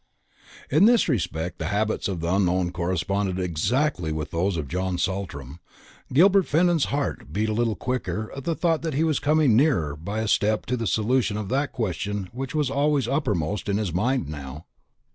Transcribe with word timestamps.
In 0.71 0.85
this 0.85 1.07
respect 1.07 1.59
the 1.59 1.67
habits 1.67 2.07
of 2.07 2.21
the 2.21 2.33
unknown 2.33 2.71
corresponded 2.71 3.37
exactly 3.37 4.11
with 4.11 4.31
those 4.31 4.57
of 4.57 4.67
John 4.67 4.97
Saltram. 4.97 5.59
Gilbert 6.11 6.47
Fenton's 6.47 6.85
heart 6.85 7.31
beat 7.31 7.49
a 7.49 7.53
little 7.53 7.75
quicker 7.75 8.31
at 8.35 8.43
the 8.43 8.55
thought 8.55 8.81
that 8.81 8.95
he 8.95 9.03
was 9.03 9.19
coming 9.19 9.55
nearer 9.55 9.95
by 9.95 10.21
a 10.21 10.27
step 10.27 10.65
to 10.65 10.75
the 10.75 10.87
solution 10.87 11.37
of 11.37 11.49
that 11.49 11.71
question 11.71 12.29
which 12.33 12.55
was 12.55 12.71
always 12.71 13.07
uppermost 13.07 13.69
in 13.69 13.77
his 13.77 13.93
mind 13.93 14.27
now. 14.27 14.65